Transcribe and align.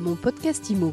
Mon 0.00 0.16
podcast 0.16 0.70
IMO. 0.70 0.92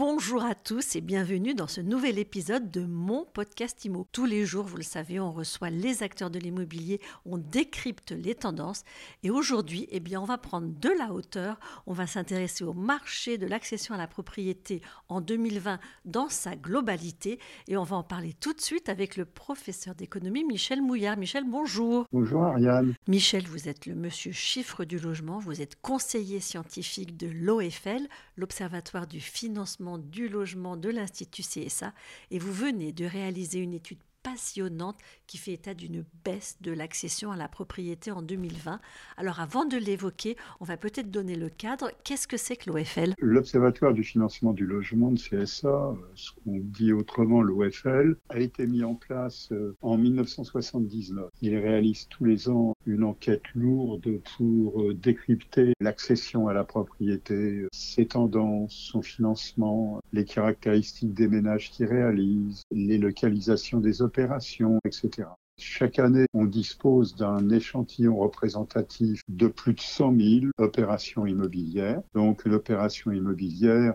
Bonjour 0.00 0.42
à 0.42 0.54
tous 0.54 0.96
et 0.96 1.02
bienvenue 1.02 1.52
dans 1.52 1.66
ce 1.66 1.82
nouvel 1.82 2.18
épisode 2.18 2.70
de 2.70 2.86
mon 2.86 3.26
podcast 3.34 3.84
IMO. 3.84 4.06
Tous 4.12 4.24
les 4.24 4.46
jours, 4.46 4.64
vous 4.64 4.78
le 4.78 4.82
savez, 4.82 5.20
on 5.20 5.30
reçoit 5.30 5.68
les 5.68 6.02
acteurs 6.02 6.30
de 6.30 6.38
l'immobilier, 6.38 7.02
on 7.26 7.36
décrypte 7.36 8.12
les 8.12 8.34
tendances 8.34 8.84
et 9.22 9.30
aujourd'hui, 9.30 9.88
eh 9.90 10.00
bien, 10.00 10.22
on 10.22 10.24
va 10.24 10.38
prendre 10.38 10.68
de 10.68 10.88
la 10.88 11.12
hauteur, 11.12 11.60
on 11.86 11.92
va 11.92 12.06
s'intéresser 12.06 12.64
au 12.64 12.72
marché 12.72 13.36
de 13.36 13.46
l'accession 13.46 13.94
à 13.94 13.98
la 13.98 14.06
propriété 14.06 14.80
en 15.10 15.20
2020 15.20 15.78
dans 16.06 16.30
sa 16.30 16.56
globalité 16.56 17.38
et 17.68 17.76
on 17.76 17.84
va 17.84 17.96
en 17.96 18.02
parler 18.02 18.32
tout 18.32 18.54
de 18.54 18.60
suite 18.62 18.88
avec 18.88 19.18
le 19.18 19.26
professeur 19.26 19.94
d'économie 19.94 20.44
Michel 20.44 20.80
Mouillard. 20.80 21.18
Michel, 21.18 21.44
bonjour. 21.46 22.06
Bonjour 22.10 22.44
Ariane. 22.44 22.94
Michel, 23.06 23.46
vous 23.46 23.68
êtes 23.68 23.84
le 23.84 23.94
monsieur 23.94 24.32
chiffre 24.32 24.86
du 24.86 24.98
logement, 24.98 25.40
vous 25.40 25.60
êtes 25.60 25.78
conseiller 25.82 26.40
scientifique 26.40 27.18
de 27.18 27.26
l'OFL, 27.26 28.08
l'Observatoire 28.40 29.06
du 29.06 29.20
financement 29.20 29.98
du 29.98 30.28
logement 30.28 30.76
de 30.76 30.88
l'Institut 30.88 31.42
CSA 31.42 31.92
et 32.30 32.38
vous 32.38 32.52
venez 32.52 32.92
de 32.92 33.04
réaliser 33.04 33.58
une 33.60 33.74
étude 33.74 33.98
passionnante 34.22 34.96
qui 35.26 35.38
fait 35.38 35.52
état 35.52 35.74
d'une 35.74 36.04
baisse 36.24 36.58
de 36.60 36.72
l'accession 36.72 37.30
à 37.30 37.36
la 37.36 37.48
propriété 37.48 38.10
en 38.10 38.22
2020. 38.22 38.80
Alors 39.16 39.40
avant 39.40 39.64
de 39.64 39.76
l'évoquer, 39.76 40.36
on 40.60 40.64
va 40.64 40.76
peut-être 40.76 41.10
donner 41.10 41.36
le 41.36 41.48
cadre. 41.48 41.90
Qu'est-ce 42.04 42.28
que 42.28 42.36
c'est 42.36 42.56
que 42.56 42.70
l'OFL 42.70 43.14
L'Observatoire 43.18 43.94
du 43.94 44.04
financement 44.04 44.52
du 44.52 44.66
logement 44.66 45.10
de 45.12 45.18
CSA, 45.18 45.68
euh, 45.68 45.94
ce 46.14 46.30
qu'on 46.32 46.58
dit 46.58 46.92
autrement 46.92 47.42
l'OFL, 47.42 48.16
a 48.28 48.38
été 48.38 48.66
mis 48.66 48.84
en 48.84 48.94
place 48.94 49.48
euh, 49.52 49.76
en 49.82 49.96
1979. 49.96 51.30
Il 51.42 51.56
réalise 51.56 52.08
tous 52.08 52.24
les 52.24 52.48
ans 52.48 52.74
une 52.86 53.04
enquête 53.04 53.42
lourde 53.54 54.20
pour 54.36 54.82
euh, 54.82 54.94
décrypter 54.94 55.72
l'accession 55.80 56.48
à 56.48 56.54
la 56.54 56.64
propriété, 56.64 57.66
ses 57.72 58.06
tendances, 58.06 58.72
son 58.72 59.02
financement, 59.02 60.00
les 60.12 60.24
caractéristiques 60.24 61.14
des 61.14 61.28
ménages 61.28 61.70
qui 61.70 61.84
réalisent, 61.84 62.62
les 62.70 62.98
localisations 62.98 63.80
des 63.80 64.02
opérations, 64.10 64.80
etc. 64.84 65.28
Chaque 65.56 65.98
année, 65.98 66.24
on 66.32 66.46
dispose 66.46 67.14
d'un 67.14 67.50
échantillon 67.50 68.16
représentatif 68.16 69.20
de 69.28 69.46
plus 69.46 69.74
de 69.74 69.80
100 69.80 70.16
000 70.16 70.46
opérations 70.58 71.26
immobilières. 71.26 72.00
Donc, 72.14 72.44
l'opération 72.46 73.12
immobilière, 73.12 73.94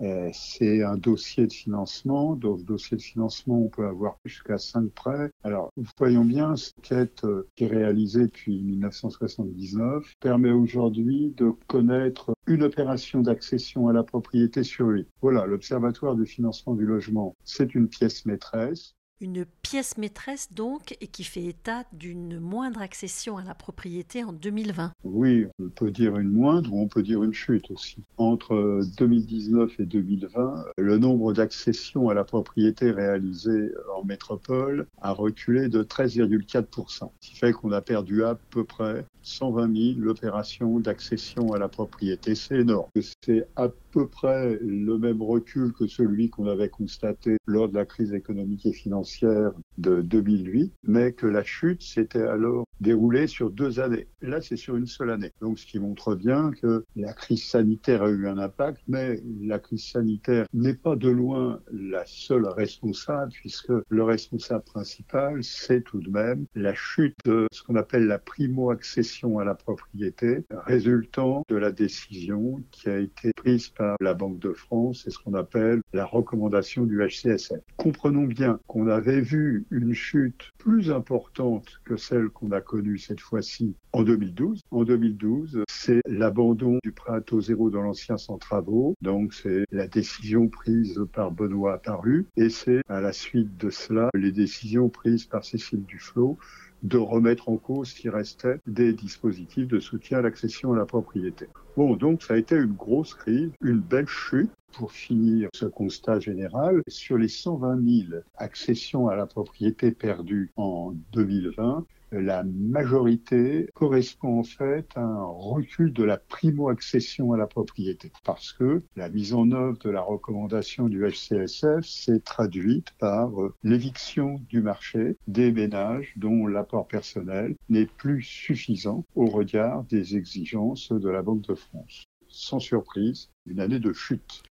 euh, 0.00 0.28
c'est 0.32 0.82
un 0.82 0.96
dossier 0.96 1.46
de 1.46 1.52
financement. 1.52 2.34
Dans 2.34 2.58
ce 2.58 2.64
dossier 2.64 2.96
de 2.96 3.02
financement, 3.02 3.60
on 3.60 3.68
peut 3.68 3.86
avoir 3.86 4.18
jusqu'à 4.24 4.58
5 4.58 4.90
prêts. 4.90 5.30
Alors, 5.44 5.70
voyons 5.98 6.24
bien, 6.24 6.56
cette 6.56 6.80
quête 6.82 7.24
euh, 7.24 7.46
qui 7.54 7.64
est 7.64 7.68
réalisée 7.68 8.26
depuis 8.26 8.60
1979 8.64 10.12
permet 10.20 10.50
aujourd'hui 10.50 11.32
de 11.36 11.52
connaître 11.68 12.34
une 12.48 12.64
opération 12.64 13.20
d'accession 13.20 13.86
à 13.86 13.92
la 13.92 14.02
propriété 14.02 14.64
sur 14.64 14.88
8. 14.88 15.06
Voilà, 15.22 15.46
l'Observatoire 15.46 16.16
du 16.16 16.26
financement 16.26 16.74
du 16.74 16.84
logement, 16.84 17.36
c'est 17.44 17.74
une 17.76 17.88
pièce 17.88 18.26
maîtresse 18.26 18.94
une 19.20 19.44
pièce 19.62 19.96
maîtresse 19.98 20.52
donc 20.52 20.96
et 21.00 21.06
qui 21.06 21.24
fait 21.24 21.44
état 21.44 21.84
d'une 21.92 22.38
moindre 22.38 22.80
accession 22.82 23.36
à 23.36 23.44
la 23.44 23.54
propriété 23.54 24.24
en 24.24 24.32
2020. 24.32 24.92
Oui, 25.04 25.46
on 25.58 25.68
peut 25.68 25.90
dire 25.90 26.18
une 26.18 26.30
moindre 26.30 26.72
ou 26.72 26.82
on 26.82 26.88
peut 26.88 27.02
dire 27.02 27.22
une 27.22 27.34
chute 27.34 27.70
aussi. 27.70 28.02
Entre 28.18 28.82
2019 28.98 29.80
et 29.80 29.86
2020, 29.86 30.64
le 30.78 30.98
nombre 30.98 31.32
d'accessions 31.32 32.08
à 32.08 32.14
la 32.14 32.24
propriété 32.24 32.90
réalisées 32.90 33.72
en 33.96 34.04
métropole 34.04 34.86
a 35.00 35.12
reculé 35.12 35.68
de 35.68 35.82
13,4%, 35.82 37.10
ce 37.20 37.28
qui 37.28 37.36
fait 37.36 37.52
qu'on 37.52 37.72
a 37.72 37.80
perdu 37.80 38.24
à 38.24 38.36
peu 38.50 38.64
près 38.64 39.04
120 39.24 39.96
000 39.96 40.08
opérations 40.08 40.78
d'accession 40.78 41.52
à 41.52 41.58
la 41.58 41.68
propriété. 41.68 42.34
C'est 42.34 42.60
énorme. 42.60 42.90
C'est 43.22 43.46
à 43.56 43.68
peu 43.90 44.06
près 44.06 44.58
le 44.60 44.98
même 44.98 45.22
recul 45.22 45.72
que 45.72 45.86
celui 45.86 46.28
qu'on 46.28 46.46
avait 46.46 46.68
constaté 46.68 47.36
lors 47.46 47.68
de 47.68 47.74
la 47.74 47.84
crise 47.84 48.12
économique 48.12 48.66
et 48.66 48.72
financière 48.72 49.52
de 49.78 50.02
2008, 50.02 50.72
mais 50.84 51.12
que 51.12 51.26
la 51.26 51.44
chute 51.44 51.82
s'était 51.82 52.22
alors 52.22 52.64
déroulée 52.80 53.26
sur 53.26 53.50
deux 53.50 53.80
années. 53.80 54.08
Là, 54.20 54.40
c'est 54.40 54.56
sur 54.56 54.76
une 54.76 54.86
seule 54.86 55.10
année. 55.10 55.32
Donc, 55.40 55.58
ce 55.58 55.66
qui 55.66 55.78
montre 55.78 56.14
bien 56.14 56.50
que 56.50 56.84
la 56.96 57.12
crise 57.12 57.44
sanitaire 57.44 58.02
a 58.02 58.10
eu 58.10 58.26
un 58.26 58.38
impact, 58.38 58.82
mais 58.88 59.22
la 59.40 59.58
crise 59.58 59.84
sanitaire 59.84 60.46
n'est 60.52 60.74
pas 60.74 60.96
de 60.96 61.08
loin 61.08 61.60
la 61.72 62.04
seule 62.06 62.46
responsable, 62.46 63.32
puisque 63.32 63.72
le 63.88 64.02
responsable 64.02 64.64
principal, 64.64 65.42
c'est 65.42 65.82
tout 65.82 66.00
de 66.00 66.10
même 66.10 66.46
la 66.54 66.74
chute 66.74 67.16
de 67.24 67.46
ce 67.52 67.62
qu'on 67.62 67.76
appelle 67.76 68.06
la 68.06 68.18
primo-accession 68.18 69.13
à 69.22 69.44
la 69.44 69.54
propriété, 69.54 70.44
résultant 70.50 71.44
de 71.48 71.56
la 71.56 71.70
décision 71.70 72.62
qui 72.70 72.88
a 72.88 72.98
été 72.98 73.32
prise 73.32 73.68
par 73.68 73.96
la 74.00 74.14
Banque 74.14 74.38
de 74.38 74.52
France 74.52 75.06
et 75.06 75.10
ce 75.10 75.18
qu'on 75.18 75.34
appelle 75.34 75.80
la 75.92 76.04
recommandation 76.04 76.84
du 76.84 77.00
HCSF. 77.00 77.60
Comprenons 77.76 78.24
bien 78.24 78.58
qu'on 78.66 78.88
avait 78.88 79.20
vu 79.20 79.66
une 79.70 79.94
chute 79.94 80.50
plus 80.58 80.90
importante 80.90 81.80
que 81.84 81.96
celle 81.96 82.28
qu'on 82.28 82.50
a 82.50 82.60
connue 82.60 82.98
cette 82.98 83.20
fois-ci 83.20 83.76
en 83.92 84.02
2012. 84.02 84.60
En 84.70 84.84
2012, 84.84 85.62
c'est 85.68 86.00
l'abandon 86.06 86.78
du 86.82 86.92
prêt 86.92 87.12
à 87.12 87.40
zéro 87.40 87.70
dans 87.70 87.82
l'ancien 87.82 88.16
sans 88.16 88.38
travaux. 88.38 88.94
Donc, 89.00 89.34
c'est 89.34 89.64
la 89.70 89.86
décision 89.86 90.48
prise 90.48 91.00
par 91.12 91.30
Benoît 91.30 91.74
Apparu. 91.74 92.26
Et 92.36 92.48
c'est 92.48 92.82
à 92.88 93.00
la 93.00 93.12
suite 93.12 93.56
de 93.56 93.70
cela 93.70 94.10
les 94.14 94.32
décisions 94.32 94.88
prises 94.88 95.26
par 95.26 95.44
Cécile 95.44 95.84
Duflot 95.84 96.38
de 96.82 96.98
remettre 96.98 97.48
en 97.48 97.56
cause 97.56 97.90
ce 97.90 97.94
qui 97.94 98.08
restait 98.08 98.58
des 98.66 98.92
dispositifs 98.92 99.68
de 99.68 99.80
soutien 99.80 100.18
à 100.18 100.22
l'accession 100.22 100.72
à 100.72 100.76
la 100.76 100.84
propriété. 100.84 101.46
Bon, 101.76 101.96
donc 101.96 102.22
ça 102.22 102.34
a 102.34 102.36
été 102.36 102.56
une 102.56 102.72
grosse 102.72 103.14
crise, 103.14 103.50
une 103.62 103.80
belle 103.80 104.08
chute 104.08 104.50
pour 104.76 104.92
finir 104.92 105.48
ce 105.54 105.66
constat 105.66 106.20
général, 106.20 106.82
sur 106.88 107.16
les 107.16 107.28
120 107.28 108.08
000 108.08 108.22
accessions 108.36 109.08
à 109.08 109.16
la 109.16 109.26
propriété 109.26 109.92
perdues 109.92 110.50
en 110.56 110.94
2020, 111.12 111.86
la 112.12 112.44
majorité 112.44 113.68
correspond 113.74 114.40
en 114.40 114.44
fait 114.44 114.86
à 114.94 115.00
un 115.00 115.24
recul 115.24 115.92
de 115.92 116.04
la 116.04 116.16
primo-accession 116.16 117.32
à 117.32 117.36
la 117.36 117.46
propriété. 117.46 118.12
Parce 118.24 118.52
que 118.52 118.82
la 118.96 119.08
mise 119.08 119.34
en 119.34 119.50
œuvre 119.50 119.78
de 119.78 119.90
la 119.90 120.00
recommandation 120.00 120.88
du 120.88 121.04
HCSF 121.04 121.84
s'est 121.84 122.20
traduite 122.20 122.92
par 122.98 123.40
euh, 123.40 123.54
l'éviction 123.64 124.40
du 124.48 124.60
marché 124.60 125.16
des 125.26 125.50
ménages 125.50 126.12
dont 126.16 126.46
l'apport 126.46 126.86
personnel 126.86 127.56
n'est 127.68 127.86
plus 127.86 128.22
suffisant 128.22 129.04
au 129.14 129.26
regard 129.26 129.84
des 129.84 130.16
exigences 130.16 130.92
de 130.92 131.08
la 131.08 131.22
Banque 131.22 131.42
de 131.42 131.54
France. 131.54 132.04
Sans 132.28 132.60
surprise, 132.60 133.30
une 133.46 133.60
année 133.60 133.80
de 133.80 133.92
chute 133.92 134.42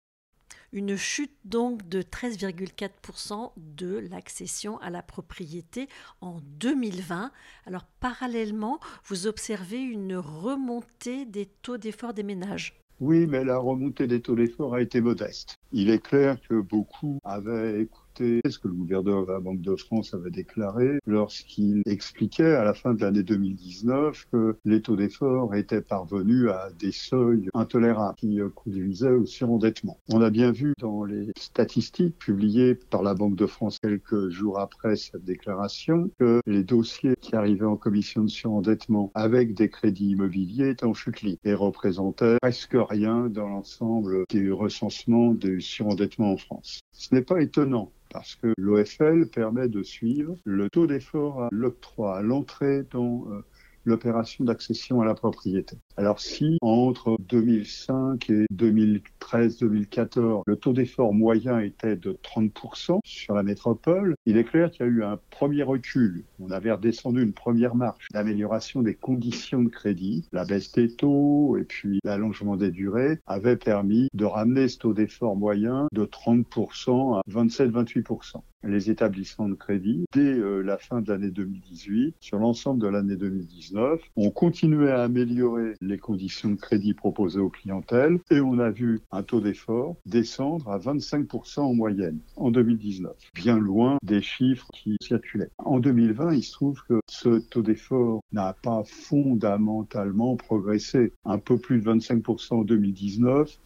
une 0.73 0.97
chute 0.97 1.37
donc 1.45 1.89
de 1.89 2.03
13,4% 2.03 3.53
de 3.57 3.99
l'accession 4.11 4.79
à 4.79 4.91
la 4.91 5.03
propriété 5.03 5.89
en 6.21 6.41
2020. 6.59 7.31
Alors 7.67 7.85
parallèlement, 8.01 8.81
vous 9.05 9.27
observez 9.27 9.81
une 9.81 10.17
remontée 10.17 11.27
des 11.27 11.47
taux 11.47 11.77
d'effort 11.77 12.15
des 12.15 12.23
ménages. 12.23 12.81
Oui, 13.01 13.27
mais 13.27 13.45
la 13.45 13.59
remontée 13.59 14.07
des 14.07 14.23
taux 14.23 14.37
d'effort 14.37 14.75
a 14.75 14.81
été 14.81 15.01
modeste. 15.01 15.59
Il 15.75 15.89
est 15.89 16.03
clair 16.03 16.37
que 16.49 16.61
beaucoup 16.61 17.19
avaient 17.25 17.89
ce 18.19 18.59
que 18.59 18.69
le 18.69 18.75
gouverneur 18.75 19.27
de 19.27 19.33
la 19.33 19.41
Banque 19.41 19.63
de 19.63 19.77
France 19.77 20.15
avait 20.15 20.31
déclaré 20.31 20.99
lorsqu'il 21.07 21.83
expliquait 21.87 22.55
à 22.55 22.65
la 22.65 22.75
fin 22.75 22.95
de 22.95 23.01
l'année 23.01 23.23
2019 23.23 24.27
que 24.31 24.57
les 24.65 24.83
taux 24.83 24.97
d'effort 24.97 25.55
étaient 25.55 25.81
parvenus 25.81 26.51
à 26.51 26.71
des 26.79 26.93
seuils 26.93 27.49
intolérables 27.55 28.17
qui 28.17 28.39
conduisaient 28.55 29.13
au 29.13 29.25
surendettement. 29.25 29.99
On 30.11 30.21
a 30.21 30.31
bien 30.31 30.53
vu 30.53 30.75
dans 30.79 31.05
les 31.05 31.31
statistiques 31.39 32.19
publiées 32.19 32.75
par 32.75 33.03
la 33.03 33.15
Banque 33.15 33.37
de 33.37 33.47
France 33.47 33.79
quelques 33.79 34.29
jours 34.29 34.59
après 34.59 34.97
cette 34.97 35.25
déclaration 35.25 36.11
que 36.19 36.41
les 36.47 36.65
dossiers 36.65 37.15
qui 37.21 37.35
arrivaient 37.35 37.65
en 37.65 37.77
commission 37.77 38.25
de 38.25 38.31
surendettement 38.31 39.11
avec 39.15 39.55
des 39.55 39.71
crédits 39.71 40.11
immobiliers 40.11 40.71
étaient 40.71 40.85
en 40.85 40.95
chute 40.95 41.23
libre 41.23 41.41
et 41.45 41.55
représentaient 41.55 42.37
presque 42.43 42.77
rien 42.77 43.29
dans 43.29 43.49
l'ensemble 43.49 44.25
du 44.29 44.53
recensement 44.53 45.33
du 45.33 45.62
surendettement 45.63 46.33
en 46.33 46.37
France. 46.37 46.81
Ce 46.93 47.15
n'est 47.15 47.23
pas 47.23 47.41
étonnant 47.41 47.93
parce 48.11 48.35
que 48.37 48.53
l'OFL 48.59 49.27
permet 49.29 49.69
de 49.69 49.83
suivre 49.83 50.37
le 50.45 50.69
taux 50.69 50.87
d'effort 50.87 51.45
à 51.45 51.49
l'octroi, 51.51 52.19
à 52.19 52.23
l'entrée 52.23 52.83
dans 52.91 53.27
euh, 53.31 53.43
l'opération 53.85 54.45
d'accession 54.45 55.01
à 55.01 55.05
la 55.05 55.15
propriété. 55.15 55.77
Alors 55.97 56.21
si 56.21 56.59
entre 56.61 57.17
2005 57.29 58.31
et 58.31 58.47
2013-2014, 58.55 60.43
le 60.47 60.57
taux 60.57 60.73
d'effort 60.73 61.13
moyen 61.13 61.59
était 61.61 61.97
de 61.97 62.19
30% 62.23 63.01
sur 63.05 63.35
la 63.35 63.43
métropole, 63.43 64.15
il 64.27 64.37
est 64.37 64.45
clair 64.45 64.71
qu'il 64.71 64.87
y 64.87 64.89
a 64.89 64.93
eu 64.93 65.03
un 65.03 65.19
premier 65.31 65.63
recul. 65.63 66.25
On 66.41 66.51
avait 66.51 66.73
redescendu 66.73 67.23
une 67.23 67.33
première 67.33 67.75
marche 67.75 68.09
d'amélioration 68.13 68.83
des 68.83 68.95
conditions 68.95 69.63
de 69.63 69.69
crédit. 69.69 70.29
La 70.33 70.45
baisse 70.45 70.73
des 70.73 70.95
taux 70.95 71.57
et 71.57 71.65
puis 71.65 72.01
l'allongement 72.05 72.57
des 72.57 72.71
durées 72.71 73.19
avaient 73.27 73.57
permis 73.57 74.09
de 74.15 74.25
ramener 74.25 74.69
ce 74.69 74.79
taux 74.79 74.95
d'effort 74.95 75.37
moyen 75.37 75.89
de 75.93 76.05
30% 76.05 77.19
à 77.19 77.23
27-28%. 77.29 78.43
Les 78.65 78.91
établissements 78.91 79.49
de 79.49 79.55
crédit 79.55 80.05
dès 80.13 80.21
euh, 80.21 80.63
la 80.63 80.79
fin 80.79 81.01
de 81.01 81.13
l'année 81.13 81.31
2018. 81.31 82.15
Sur 82.21 82.39
l'ensemble 82.39 82.81
de 82.81 82.89
l'année 82.89 83.17
2019, 83.17 84.01
on 84.17 84.31
continuait 84.31 84.91
à 84.91 85.03
améliorer 85.03 85.75
les 85.81 85.99
conditions 85.99 86.51
de 86.51 86.57
crédit 86.57 86.95
proposées 86.95 87.41
aux 87.41 87.51
clientèles 87.51 88.19
et 88.31 88.41
on 88.41 88.59
a 88.59 88.71
vu 88.71 89.01
un 89.11 89.23
taux 89.23 89.41
d'effort 89.41 89.97
descendre 90.07 90.69
à 90.69 90.79
25% 90.79 91.61
en 91.61 91.75
moyenne 91.75 92.19
en 92.37 92.51
2019, 92.51 93.13
bien 93.35 93.59
loin 93.59 93.99
des 94.03 94.23
chiffres 94.23 94.69
qui 94.73 94.97
circulaient. 95.01 95.51
En 95.59 95.81
2020, 95.81 96.35
il 96.35 96.43
se 96.43 96.53
trouve 96.53 96.83
que 96.89 97.01
ce 97.09 97.39
taux 97.39 97.63
d'effort 97.63 98.21
n'a 98.33 98.55
pas 98.63 98.83
fondamentalement 98.85 100.37
progressé. 100.37 101.13
Un 101.25 101.39
peu 101.39 101.59
plus 101.59 101.81
de 101.81 101.91
25% 101.91 102.55
en 102.55 102.63
2019, 102.63 103.59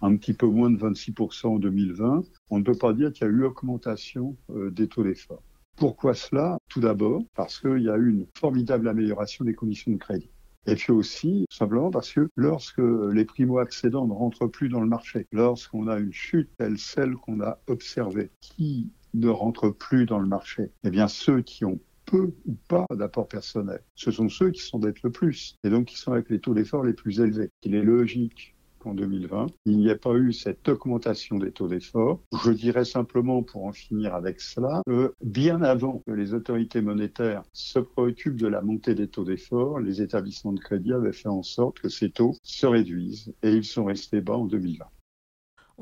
un 0.00 0.16
petit 0.16 0.32
peu 0.32 0.46
moins 0.46 0.70
de 0.70 0.78
26% 0.78 1.46
en 1.46 1.58
2020, 1.58 2.22
on 2.50 2.58
ne 2.58 2.64
peut 2.64 2.74
pas 2.74 2.92
dire 2.92 3.12
qu'il 3.12 3.26
y 3.26 3.30
a 3.30 3.32
eu 3.32 3.44
augmentation 3.44 4.36
euh, 4.50 4.70
des 4.70 4.88
taux 4.88 5.02
d'effort. 5.02 5.42
Pourquoi 5.76 6.14
cela? 6.14 6.58
Tout 6.68 6.80
d'abord 6.80 7.22
parce 7.34 7.58
qu'il 7.58 7.82
y 7.82 7.88
a 7.88 7.96
eu 7.96 8.10
une 8.10 8.26
formidable 8.38 8.88
amélioration 8.88 9.44
des 9.44 9.54
conditions 9.54 9.92
de 9.92 9.96
crédit. 9.96 10.30
Et 10.66 10.74
puis 10.74 10.92
aussi, 10.92 11.46
simplement 11.50 11.90
parce 11.90 12.12
que 12.12 12.28
lorsque 12.36 12.78
les 12.78 13.24
primo-accédants 13.24 14.06
ne 14.06 14.12
rentrent 14.12 14.46
plus 14.46 14.68
dans 14.68 14.80
le 14.80 14.86
marché, 14.86 15.26
lorsqu'on 15.32 15.88
a 15.88 15.98
une 15.98 16.12
chute 16.12 16.50
telle 16.58 16.78
celle 16.78 17.14
qu'on 17.14 17.40
a 17.40 17.58
observée, 17.66 18.30
qui 18.40 18.90
ne 19.14 19.28
rentre 19.28 19.70
plus 19.70 20.04
dans 20.04 20.18
le 20.18 20.28
marché, 20.28 20.70
eh 20.84 20.90
bien 20.90 21.08
ceux 21.08 21.40
qui 21.40 21.64
ont 21.64 21.80
peu 22.04 22.34
ou 22.44 22.54
pas 22.68 22.84
d'apport 22.94 23.28
personnel, 23.28 23.82
ce 23.94 24.10
sont 24.10 24.28
ceux 24.28 24.50
qui 24.50 24.60
sont 24.60 24.78
d'être 24.78 25.02
le 25.02 25.10
plus, 25.10 25.56
et 25.64 25.70
donc 25.70 25.86
qui 25.86 25.96
sont 25.96 26.12
avec 26.12 26.28
les 26.28 26.40
taux 26.40 26.54
d'effort 26.54 26.84
les 26.84 26.92
plus 26.92 27.20
élevés. 27.20 27.50
Il 27.62 27.74
est 27.74 27.82
logique 27.82 28.54
en 28.86 28.94
2020. 28.94 29.46
Il 29.66 29.78
n'y 29.78 29.90
a 29.90 29.96
pas 29.96 30.14
eu 30.14 30.32
cette 30.32 30.68
augmentation 30.68 31.38
des 31.38 31.52
taux 31.52 31.68
d'effort. 31.68 32.20
Je 32.44 32.50
dirais 32.50 32.84
simplement, 32.84 33.42
pour 33.42 33.64
en 33.64 33.72
finir 33.72 34.14
avec 34.14 34.40
cela, 34.40 34.82
que 34.86 35.14
bien 35.22 35.62
avant 35.62 36.02
que 36.06 36.12
les 36.12 36.34
autorités 36.34 36.80
monétaires 36.80 37.42
se 37.52 37.78
préoccupent 37.78 38.40
de 38.40 38.48
la 38.48 38.62
montée 38.62 38.94
des 38.94 39.08
taux 39.08 39.24
d'effort, 39.24 39.80
les 39.80 40.02
établissements 40.02 40.52
de 40.52 40.60
crédit 40.60 40.92
avaient 40.92 41.12
fait 41.12 41.28
en 41.28 41.42
sorte 41.42 41.80
que 41.80 41.88
ces 41.88 42.10
taux 42.10 42.34
se 42.42 42.66
réduisent 42.66 43.32
et 43.42 43.52
ils 43.52 43.64
sont 43.64 43.84
restés 43.84 44.20
bas 44.20 44.36
en 44.36 44.46
2020. 44.46 44.84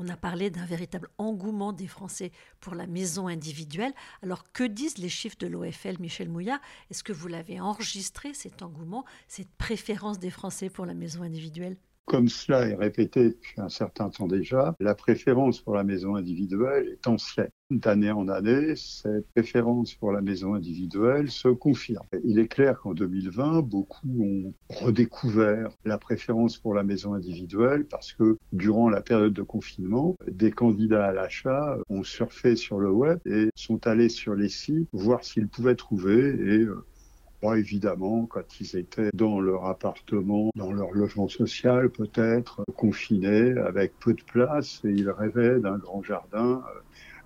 On 0.00 0.08
a 0.08 0.16
parlé 0.16 0.48
d'un 0.48 0.64
véritable 0.64 1.08
engouement 1.18 1.72
des 1.72 1.88
Français 1.88 2.30
pour 2.60 2.76
la 2.76 2.86
maison 2.86 3.26
individuelle. 3.26 3.92
Alors 4.22 4.52
que 4.52 4.62
disent 4.62 4.98
les 4.98 5.08
chiffres 5.08 5.36
de 5.40 5.48
l'OFL, 5.48 5.96
Michel 5.98 6.28
Mouillard 6.28 6.60
Est-ce 6.88 7.02
que 7.02 7.12
vous 7.12 7.26
l'avez 7.26 7.58
enregistré, 7.58 8.32
cet 8.32 8.62
engouement, 8.62 9.04
cette 9.26 9.50
préférence 9.58 10.20
des 10.20 10.30
Français 10.30 10.70
pour 10.70 10.86
la 10.86 10.94
maison 10.94 11.22
individuelle? 11.22 11.76
Comme 12.08 12.28
cela 12.28 12.66
est 12.66 12.74
répété 12.74 13.28
depuis 13.28 13.60
un 13.60 13.68
certain 13.68 14.08
temps 14.08 14.26
déjà, 14.26 14.74
la 14.80 14.94
préférence 14.94 15.60
pour 15.60 15.74
la 15.74 15.84
maison 15.84 16.16
individuelle 16.16 16.88
est 16.88 17.06
ancienne. 17.06 17.50
D'année 17.70 18.10
en 18.10 18.28
année, 18.28 18.76
cette 18.76 19.28
préférence 19.34 19.94
pour 19.94 20.10
la 20.10 20.22
maison 20.22 20.54
individuelle 20.54 21.30
se 21.30 21.48
confirme. 21.48 22.06
Il 22.24 22.38
est 22.38 22.48
clair 22.48 22.80
qu'en 22.80 22.94
2020, 22.94 23.60
beaucoup 23.60 24.08
ont 24.22 24.54
redécouvert 24.70 25.68
la 25.84 25.98
préférence 25.98 26.56
pour 26.56 26.72
la 26.72 26.82
maison 26.82 27.12
individuelle 27.12 27.84
parce 27.84 28.14
que 28.14 28.38
durant 28.54 28.88
la 28.88 29.02
période 29.02 29.34
de 29.34 29.42
confinement, 29.42 30.16
des 30.26 30.50
candidats 30.50 31.08
à 31.08 31.12
l'achat 31.12 31.76
ont 31.90 32.04
surfé 32.04 32.56
sur 32.56 32.78
le 32.78 32.90
web 32.90 33.18
et 33.26 33.50
sont 33.54 33.86
allés 33.86 34.08
sur 34.08 34.34
les 34.34 34.48
sites 34.48 34.88
voir 34.94 35.22
s'ils 35.22 35.48
pouvaient 35.48 35.76
trouver 35.76 36.30
et 36.30 36.66
euh, 37.44 37.54
évidemment, 37.54 38.26
quand 38.26 38.60
ils 38.60 38.76
étaient 38.76 39.10
dans 39.14 39.40
leur 39.40 39.66
appartement, 39.66 40.50
dans 40.56 40.72
leur 40.72 40.92
logement 40.92 41.28
social 41.28 41.90
peut-être, 41.90 42.62
confinés, 42.76 43.56
avec 43.58 43.98
peu 43.98 44.14
de 44.14 44.22
place, 44.22 44.80
et 44.84 44.90
ils 44.90 45.10
rêvaient 45.10 45.60
d'un 45.60 45.78
grand 45.78 46.02
jardin 46.02 46.64
euh, 46.74 46.80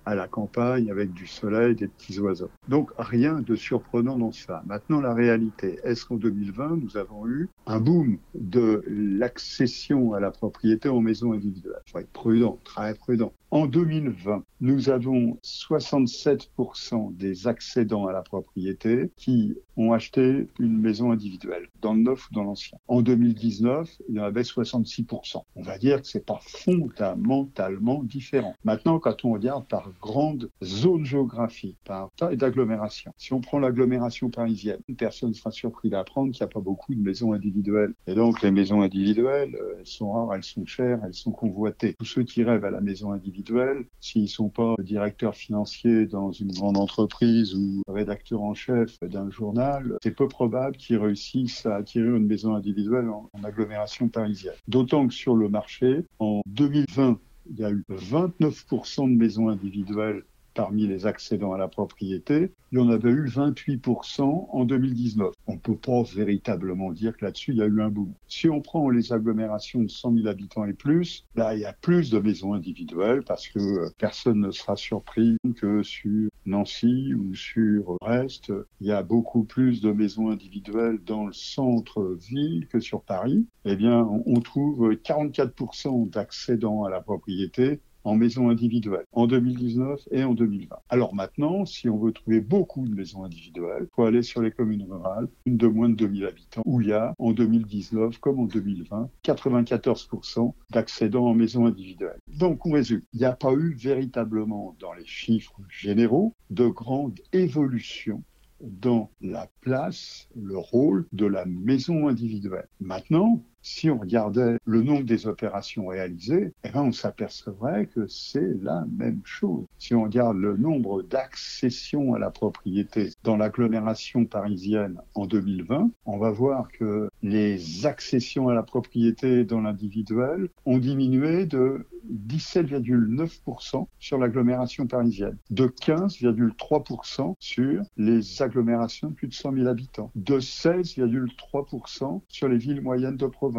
à 0.05 0.15
la 0.15 0.27
campagne 0.27 0.89
avec 0.91 1.13
du 1.13 1.27
soleil, 1.27 1.75
des 1.75 1.87
petits 1.87 2.19
oiseaux. 2.19 2.49
Donc 2.67 2.91
rien 2.97 3.41
de 3.41 3.55
surprenant 3.55 4.17
dans 4.17 4.31
ça. 4.31 4.63
Maintenant 4.65 5.01
la 5.01 5.13
réalité, 5.13 5.79
est-ce 5.83 6.05
qu'en 6.05 6.15
2020 6.15 6.77
nous 6.77 6.97
avons 6.97 7.27
eu 7.27 7.49
un 7.65 7.79
boom 7.79 8.17
de 8.35 8.83
l'accession 8.87 10.13
à 10.13 10.19
la 10.19 10.31
propriété 10.31 10.89
en 10.89 11.01
maison 11.01 11.33
individuelle 11.33 11.81
Il 11.87 11.91
faut 11.91 11.99
être 11.99 12.11
prudent, 12.11 12.59
très 12.63 12.93
prudent. 12.95 13.33
En 13.53 13.67
2020, 13.67 14.43
nous 14.61 14.89
avons 14.89 15.37
67% 15.43 17.15
des 17.15 17.45
accédants 17.45 18.07
à 18.07 18.11
la 18.11 18.23
propriété 18.23 19.11
qui 19.15 19.55
ont 19.77 19.93
acheté 19.93 20.47
une 20.57 20.79
maison 20.79 21.11
individuelle, 21.11 21.69
dans 21.79 21.93
le 21.93 22.01
neuf 22.01 22.27
ou 22.31 22.33
dans 22.33 22.45
l'ancien. 22.45 22.79
En 22.87 23.03
2019, 23.03 23.87
il 24.09 24.15
y 24.15 24.19
en 24.19 24.23
avait 24.23 24.41
66%. 24.41 25.43
On 25.55 25.61
va 25.61 25.77
dire 25.77 26.01
que 26.01 26.07
c'est 26.07 26.25
pas 26.25 26.39
fondamentalement 26.41 28.01
différent. 28.03 28.55
Maintenant, 28.63 28.97
quand 28.97 29.23
on 29.23 29.33
regarde 29.33 29.67
par 29.67 29.91
grande 30.01 30.49
zone 30.63 31.05
géographique, 31.05 31.77
par 31.85 32.09
taille 32.17 32.37
d'agglomération, 32.37 33.11
si 33.17 33.33
on 33.33 33.41
prend 33.41 33.59
l'agglomération 33.59 34.29
parisienne, 34.29 34.79
une 34.87 34.95
personne 34.95 35.33
sera 35.33 35.51
surprise 35.51 35.91
d'apprendre 35.91 36.31
qu'il 36.31 36.43
n'y 36.43 36.49
a 36.49 36.53
pas 36.53 36.59
beaucoup 36.59 36.93
de 36.93 37.01
maisons 37.01 37.33
individuelles. 37.33 37.93
Et 38.07 38.15
donc, 38.15 38.41
les 38.41 38.51
maisons 38.51 38.81
individuelles, 38.81 39.55
euh, 39.55 39.75
elles 39.79 39.87
sont 39.87 40.11
rares, 40.11 40.35
elles 40.35 40.43
sont 40.43 40.65
chères, 40.65 40.99
elles 41.05 41.13
sont 41.13 41.31
convoitées. 41.31 41.95
Tous 41.99 42.05
ceux 42.05 42.23
qui 42.23 42.43
rêvent 42.43 42.65
à 42.65 42.71
la 42.71 42.81
maison 42.81 43.11
individuelle, 43.11 43.85
s'ils 43.99 44.29
sont 44.29 44.49
pas 44.49 44.75
directeurs 44.79 45.35
financiers 45.35 46.05
dans 46.05 46.31
une 46.31 46.51
grande 46.51 46.77
entreprise 46.77 47.55
ou 47.55 47.81
rédacteurs 47.87 48.41
en 48.41 48.53
chef 48.53 48.99
d'un 49.01 49.29
journal, 49.29 49.97
c'est 50.03 50.15
peu 50.15 50.27
probable 50.27 50.77
qu'ils 50.77 50.97
réussissent 50.97 51.65
à 51.65 51.75
acquérir 51.77 52.15
une 52.15 52.25
maison 52.25 52.55
individuelle 52.55 53.09
en 53.09 53.29
agglomération 53.43 54.07
parisienne. 54.07 54.55
D'autant 54.67 55.07
que 55.07 55.13
sur 55.13 55.35
le 55.35 55.49
marché, 55.49 56.05
en 56.19 56.41
2020, 56.47 57.19
il 57.49 57.59
y 57.59 57.63
a 57.63 57.71
eu 57.71 57.83
29% 57.89 59.09
de 59.09 59.17
maisons 59.17 59.49
individuelles 59.49 60.23
parmi 60.53 60.87
les 60.87 61.05
accédants 61.05 61.53
à 61.53 61.57
la 61.57 61.67
propriété, 61.67 62.51
il 62.71 62.79
y 62.79 62.81
en 62.81 62.89
avait 62.89 63.11
eu 63.11 63.25
28% 63.25 64.47
en 64.49 64.65
2019. 64.65 65.33
On 65.47 65.53
ne 65.53 65.59
peut 65.59 65.77
pas 65.77 66.01
véritablement 66.15 66.91
dire 66.91 67.15
que 67.15 67.25
là-dessus, 67.25 67.51
il 67.51 67.57
y 67.57 67.61
a 67.61 67.67
eu 67.67 67.81
un 67.81 67.89
boom. 67.89 68.13
Si 68.27 68.49
on 68.49 68.61
prend 68.61 68.89
les 68.89 69.13
agglomérations 69.13 69.81
de 69.81 69.89
100 69.89 70.15
000 70.15 70.27
habitants 70.27 70.65
et 70.65 70.73
plus, 70.73 71.25
là, 71.35 71.53
il 71.53 71.61
y 71.61 71.65
a 71.65 71.73
plus 71.73 72.09
de 72.09 72.19
maisons 72.19 72.53
individuelles 72.53 73.23
parce 73.23 73.47
que 73.47 73.59
euh, 73.59 73.89
personne 73.97 74.39
ne 74.39 74.51
sera 74.51 74.75
surpris 74.75 75.37
que 75.55 75.83
sur 75.83 76.29
Nancy 76.45 77.13
ou 77.13 77.35
sur 77.35 77.97
Brest, 78.01 78.51
il 78.81 78.87
y 78.87 78.91
a 78.91 79.03
beaucoup 79.03 79.43
plus 79.43 79.81
de 79.81 79.91
maisons 79.91 80.29
individuelles 80.29 80.99
dans 81.05 81.25
le 81.25 81.33
centre-ville 81.33 82.67
que 82.67 82.79
sur 82.79 83.01
Paris. 83.03 83.45
Eh 83.65 83.75
bien, 83.75 84.07
on 84.25 84.39
trouve 84.41 84.91
44% 84.91 86.09
d'accédants 86.09 86.83
à 86.83 86.89
la 86.89 87.01
propriété 87.01 87.79
en 88.03 88.15
maison 88.15 88.49
individuelle 88.49 89.05
en 89.11 89.27
2019 89.27 90.07
et 90.11 90.23
en 90.23 90.33
2020. 90.33 90.75
Alors 90.89 91.15
maintenant, 91.15 91.65
si 91.65 91.89
on 91.89 91.97
veut 91.97 92.11
trouver 92.11 92.41
beaucoup 92.41 92.87
de 92.87 92.93
maisons 92.93 93.23
individuelles, 93.23 93.87
il 93.89 93.95
faut 93.95 94.03
aller 94.03 94.23
sur 94.23 94.41
les 94.41 94.51
communes 94.51 94.85
rurales, 94.89 95.27
une 95.45 95.57
de 95.57 95.67
moins 95.67 95.89
de 95.89 95.95
2000 95.95 96.25
habitants, 96.25 96.61
où 96.65 96.81
il 96.81 96.89
y 96.89 96.93
a 96.93 97.13
en 97.17 97.31
2019 97.31 98.17
comme 98.19 98.39
en 98.39 98.45
2020 98.45 99.09
94% 99.23 100.53
d'accédants 100.71 101.27
en 101.27 101.33
maison 101.33 101.65
individuelle. 101.65 102.19
Donc 102.27 102.65
on 102.65 102.71
résume, 102.71 103.01
il 103.13 103.19
n'y 103.19 103.25
a 103.25 103.33
pas 103.33 103.53
eu 103.53 103.73
véritablement 103.73 104.75
dans 104.79 104.93
les 104.93 105.05
chiffres 105.05 105.59
généraux 105.69 106.33
de 106.49 106.67
grande 106.67 107.19
évolution 107.31 108.23
dans 108.63 109.11
la 109.21 109.49
place, 109.61 110.29
le 110.35 110.57
rôle 110.57 111.05
de 111.11 111.25
la 111.25 111.45
maison 111.45 112.07
individuelle. 112.07 112.67
Maintenant, 112.79 113.43
si 113.63 113.89
on 113.89 113.97
regardait 113.97 114.57
le 114.65 114.83
nombre 114.83 115.05
des 115.05 115.25
opérations 115.25 115.87
réalisées, 115.87 116.53
eh 116.63 116.69
ben 116.69 116.83
on 116.83 116.91
s'apercevrait 116.91 117.87
que 117.87 118.05
c'est 118.07 118.53
la 118.61 118.85
même 118.95 119.21
chose. 119.23 119.65
Si 119.79 119.95
on 119.95 120.03
regarde 120.03 120.37
le 120.37 120.57
nombre 120.57 121.01
d'accessions 121.01 122.13
à 122.13 122.19
la 122.19 122.29
propriété 122.29 123.09
dans 123.23 123.37
l'agglomération 123.37 124.25
parisienne 124.25 124.99
en 125.15 125.25
2020, 125.25 125.89
on 126.05 126.17
va 126.17 126.31
voir 126.31 126.67
que 126.71 127.09
les 127.21 127.85
accessions 127.85 128.49
à 128.49 128.53
la 128.53 128.63
propriété 128.63 129.45
dans 129.45 129.61
l'individuel 129.61 130.49
ont 130.65 130.77
diminué 130.77 131.45
de 131.45 131.87
17,9% 132.27 133.87
sur 133.99 134.17
l'agglomération 134.17 134.87
parisienne, 134.87 135.37
de 135.49 135.67
15,3% 135.67 137.35
sur 137.39 137.81
les 137.97 138.41
agglomérations 138.41 139.09
de 139.09 139.13
plus 139.13 139.27
de 139.27 139.33
100 139.33 139.53
000 139.53 139.67
habitants, 139.67 140.11
de 140.15 140.39
16,3% 140.39 142.21
sur 142.27 142.49
les 142.49 142.57
villes 142.57 142.81
moyennes 142.81 143.17
de 143.17 143.27
province. 143.27 143.52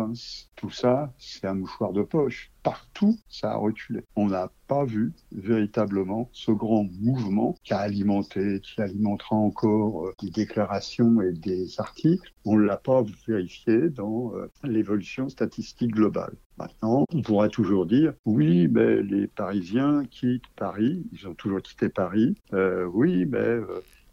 Tout 0.56 0.70
ça, 0.70 1.12
c'est 1.18 1.46
un 1.46 1.54
mouchoir 1.54 1.92
de 1.92 2.02
poche 2.02 2.50
partout, 2.64 3.16
ça 3.28 3.52
a 3.52 3.56
reculé. 3.56 4.00
On 4.16 4.26
n'a 4.26 4.50
pas 4.66 4.84
vu 4.84 5.12
véritablement 5.30 6.30
ce 6.32 6.50
grand 6.50 6.88
mouvement 7.00 7.54
qui 7.62 7.74
a 7.74 7.78
alimenté, 7.78 8.60
qui 8.60 8.80
alimentera 8.80 9.36
encore 9.36 10.06
euh, 10.06 10.14
des 10.20 10.30
déclarations 10.30 11.20
et 11.20 11.32
des 11.32 11.78
articles. 11.78 12.32
On 12.44 12.56
ne 12.56 12.64
l'a 12.64 12.78
pas 12.78 13.04
vérifié 13.28 13.90
dans 13.90 14.34
euh, 14.34 14.50
l'évolution 14.64 15.28
statistique 15.28 15.92
globale. 15.92 16.34
Maintenant, 16.56 17.04
on 17.12 17.22
pourra 17.22 17.48
toujours 17.48 17.84
dire, 17.84 18.14
oui, 18.24 18.68
mais 18.68 19.02
les 19.02 19.26
Parisiens 19.26 20.04
quittent 20.10 20.48
Paris, 20.56 21.04
ils 21.12 21.28
ont 21.28 21.34
toujours 21.34 21.60
quitté 21.60 21.88
Paris, 21.88 22.34
euh, 22.54 22.84
oui, 22.86 23.26
mais 23.26 23.58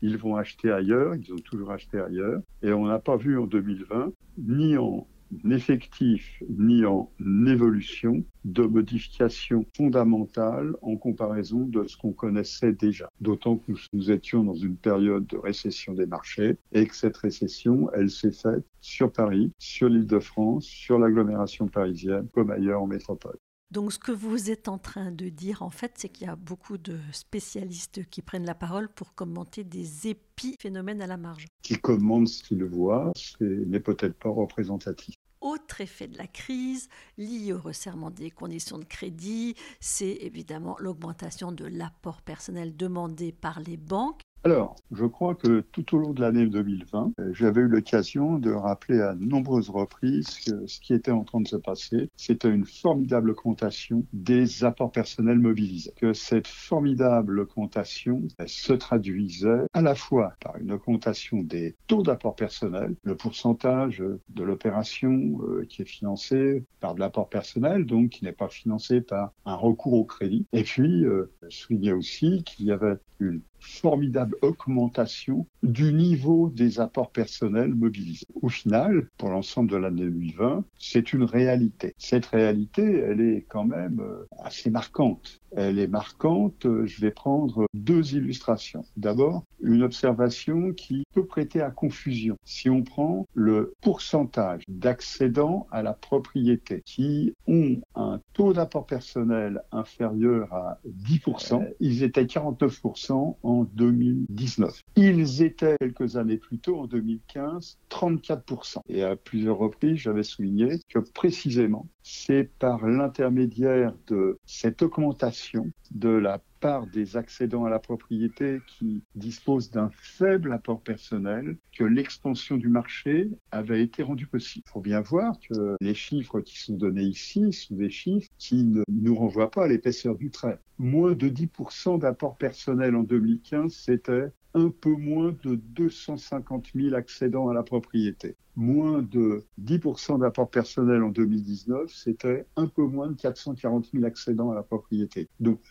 ils 0.02 0.18
vont 0.18 0.36
acheter 0.36 0.72
ailleurs, 0.72 1.16
ils 1.16 1.32
ont 1.32 1.40
toujours 1.46 1.72
acheté 1.72 2.00
ailleurs, 2.00 2.42
et 2.64 2.74
on 2.74 2.88
n'a 2.88 3.00
pas 3.00 3.16
vu 3.16 3.38
en 3.38 3.46
2020, 3.46 4.12
ni 4.40 4.76
en 4.78 5.06
effectif 5.50 6.44
ni 6.50 6.86
en 6.86 7.10
évolution 7.48 8.24
de 8.46 8.64
modification 8.64 9.66
fondamentale 9.76 10.76
en 10.82 10.96
comparaison 10.98 11.60
de 11.60 11.86
ce 11.88 11.98
qu'on 11.98 12.14
connaissait 12.14 12.74
déjà. 12.74 13.10
D'autant 13.20 13.58
que 13.58 13.72
nous 13.94 14.12
étions 14.12 14.44
dans 14.44 14.56
une 14.56 14.76
période 14.76 15.28
de 15.28 15.38
récession 15.38 15.94
des 15.94 16.06
marchés 16.06 16.58
et 16.72 16.86
que 16.86 16.96
cette 16.96 17.18
récession, 17.18 17.90
elle 17.94 18.10
s'est 18.10 18.32
faite 18.32 18.66
sur 18.82 19.12
Paris, 19.12 19.52
sur 19.60 19.90
l'île 19.90 20.08
de 20.08 20.20
France, 20.20 20.66
sur 20.66 21.00
l'agglomération 21.00 21.68
parisienne, 21.68 22.28
comme 22.34 22.52
ailleurs 22.52 22.82
en 22.82 22.88
métropole. 22.88 23.38
Donc 23.72 23.94
ce 23.94 24.00
que 24.00 24.12
vous 24.12 24.52
êtes 24.52 24.68
en 24.68 24.78
train 24.78 25.12
de 25.12 25.30
dire, 25.30 25.62
en 25.62 25.70
fait, 25.70 25.94
c'est 25.96 26.10
qu'il 26.10 26.28
y 26.28 26.30
a 26.30 26.36
beaucoup 26.36 26.78
de 26.78 26.98
spécialistes 27.14 28.04
qui 28.10 28.22
prennent 28.22 28.46
la 28.46 28.54
parole 28.54 28.90
pour 28.90 29.16
commenter 29.16 29.64
des 29.64 30.10
épiphénomènes 30.10 31.02
à 31.02 31.08
la 31.08 31.16
marge. 31.16 31.46
Qui 31.64 31.78
commentent 31.78 32.28
ce 32.28 32.44
qu'ils 32.44 32.66
voient, 32.66 33.14
ce 33.16 33.42
n'est 33.44 33.80
peut-être 33.80 34.16
pas 34.16 34.30
représentatif. 34.30 35.16
Autre 35.42 35.82
effet 35.82 36.08
de 36.08 36.18
la 36.18 36.28
crise 36.28 36.88
lié 37.18 37.52
au 37.52 37.60
resserrement 37.60 38.12
des 38.12 38.30
conditions 38.30 38.78
de 38.78 38.86
crédit, 38.86 39.56
c'est 39.80 40.18
évidemment 40.22 40.76
l'augmentation 40.80 41.52
de 41.52 41.66
l'apport 41.66 42.22
personnel 42.22 42.78
demandé 42.78 43.32
par 43.32 43.60
les 43.60 43.78
banques 43.78 44.22
alors, 44.44 44.76
je 44.92 45.06
crois 45.06 45.36
que 45.36 45.62
tout 45.72 45.96
au 45.96 46.00
long 46.00 46.14
de 46.14 46.22
l'année 46.22 46.48
2020, 46.48 47.14
euh, 47.20 47.32
j'avais 47.32 47.62
eu 47.62 47.68
l'occasion 47.68 48.40
de 48.40 48.52
rappeler 48.52 49.00
à 49.00 49.14
nombreuses 49.14 49.70
reprises 49.70 50.40
que 50.40 50.66
ce 50.66 50.80
qui 50.80 50.96
était 50.96 51.12
en 51.12 51.24
train 51.24 51.42
de 51.42 51.48
se 51.48 51.58
passer, 51.58 52.10
c'était 52.18 52.50
une 52.50 52.66
formidable 52.66 53.30
augmentation 53.30 54.04
des 54.14 54.64
apports 54.64 54.92
personnels 54.92 55.38
mobilisés. 55.38 55.94
Que 55.96 56.14
cette 56.14 56.48
formidable 56.48 57.42
augmentation 57.42 58.24
se 58.48 58.74
traduisait 58.74 59.68
à 59.74 59.84
la 59.84 59.94
fois 59.94 60.34
par 60.42 60.58
une 60.58 60.72
augmentation 60.72 61.44
des 61.44 61.76
taux 61.86 62.02
d'apport 62.02 62.36
personnel, 62.36 62.96
le 63.04 63.16
pourcentage 63.16 64.04
de 64.30 64.44
l'opération 64.44 65.40
euh, 65.44 65.66
qui 65.70 65.84
est 65.84 65.86
financé 65.86 66.66
par 66.80 66.96
de 66.96 67.00
l'apport 67.00 67.30
personnel, 67.30 67.86
donc 67.86 68.10
qui 68.10 68.24
n'est 68.24 68.32
pas 68.32 68.50
financé 68.50 69.02
par 69.02 69.34
un 69.46 69.56
recours 69.56 69.94
au 69.94 70.04
crédit. 70.04 70.48
Et 70.52 70.64
puis, 70.64 71.06
euh, 71.06 71.32
souligner 71.50 71.94
aussi 71.94 72.44
qu'il 72.44 72.66
y 72.66 72.72
avait 72.72 72.98
une 73.20 73.42
formidable 73.60 74.31
augmentation 74.42 75.48
du 75.64 75.94
niveau 75.94 76.50
des 76.50 76.80
apports 76.80 77.12
personnels 77.12 77.74
mobilisés. 77.74 78.26
Au 78.42 78.50
final, 78.50 79.10
pour 79.18 79.30
l'ensemble 79.30 79.72
de 79.72 79.78
l'année 79.78 80.04
2020, 80.04 80.66
c'est 80.78 81.14
une 81.14 81.24
réalité. 81.24 81.94
Cette 81.98 82.26
réalité, 82.28 82.84
elle 82.84 83.22
est 83.22 83.46
quand 83.48 83.66
même 83.66 84.00
euh, 84.00 84.28
assez 84.40 84.70
marquante. 84.70 85.41
Elle 85.56 85.80
est 85.80 85.88
marquante. 85.88 86.66
Je 86.86 87.02
vais 87.02 87.12
prendre 87.12 87.66
deux 87.74 88.16
illustrations. 88.16 88.86
D'abord, 88.98 89.44
une 89.62 89.84
observation 89.84 90.74
qui 90.74 91.04
peut 91.14 91.26
prêter 91.26 91.62
à 91.62 91.72
confusion. 91.72 92.38
Si 92.46 92.70
on 92.70 92.84
prend 92.84 93.28
le 93.34 93.74
pourcentage 93.82 94.64
d'accédants 94.68 95.68
à 95.72 95.82
la 95.84 95.94
propriété 95.94 96.82
qui 96.86 97.34
ont 97.48 97.82
un 97.96 98.20
taux 98.34 98.54
d'apport 98.54 98.86
personnel 98.86 99.62
inférieur 99.72 100.54
à 100.54 100.80
10%, 100.88 101.68
ils 101.80 102.04
étaient 102.04 102.24
49% 102.24 103.36
en 103.44 103.64
2019. 103.64 104.82
Ils 104.96 105.42
étaient 105.42 105.76
quelques 105.80 106.18
années 106.18 106.38
plus 106.38 106.60
tôt, 106.60 106.80
en 106.80 106.88
2015, 106.88 107.78
34%. 107.90 108.78
Et 108.90 109.04
à 109.04 109.16
plusieurs 109.16 109.58
reprises, 109.58 109.98
j'avais 109.98 110.24
souligné 110.24 110.80
que 110.90 111.00
précisément, 111.00 111.88
c'est 112.04 112.50
par 112.60 112.86
l'intermédiaire 112.88 113.94
de 114.08 114.40
cette 114.46 114.82
augmentation 114.82 115.66
de 115.92 116.10
la 116.10 116.40
part 116.62 116.88
des 116.88 117.18
accédants 117.18 117.66
à 117.66 117.70
la 117.70 117.80
propriété 117.80 118.62
qui 118.68 119.04
disposent 119.16 119.72
d'un 119.72 119.90
faible 119.98 120.54
apport 120.54 120.82
personnel 120.82 121.58
que 121.78 121.84
l'expansion 121.84 122.56
du 122.56 122.70
marché 122.70 123.30
avait 123.52 123.82
été 123.84 124.04
rendue 124.04 124.28
possible. 124.28 124.64
Il 124.68 124.72
faut 124.72 124.80
bien 124.80 125.02
voir 125.02 125.36
que 125.40 125.76
les 125.82 125.96
chiffres 125.96 126.40
qui 126.40 126.58
sont 126.60 126.76
donnés 126.76 127.04
ici 127.04 127.52
sont 127.52 127.76
des 127.76 127.90
chiffres 127.90 128.30
qui 128.38 128.64
ne 128.64 128.84
nous 128.88 129.16
renvoient 129.16 129.52
pas 129.52 129.66
à 129.66 129.68
l'épaisseur 129.68 130.16
du 130.16 130.30
trait. 130.30 130.60
Moins 130.78 131.14
de 131.14 131.28
10% 131.30 132.00
d'apport 132.00 132.38
personnel 132.38 132.96
en 132.96 133.04
2015, 133.04 133.74
c'était 133.74 134.32
un 134.54 134.70
peu 134.70 134.92
moins 134.92 135.36
de 135.44 135.56
250 135.56 136.72
000 136.76 136.96
accédants 136.96 137.50
à 137.50 137.54
la 137.54 137.64
propriété. 137.64 138.36
Moins 138.58 139.02
de 139.02 139.46
10% 139.64 140.20
d'apport 140.20 140.50
personnel 140.50 141.04
en 141.04 141.10
2019, 141.10 141.90
c'était 141.90 142.46
un 142.58 142.68
peu 142.68 142.84
moins 142.84 143.08
de 143.08 143.14
440 143.14 143.90
000 143.94 144.04
accédants 144.04 144.52
à 144.52 144.56
la 144.56 144.64
propriété. 144.64 145.30
Donc 145.40 145.62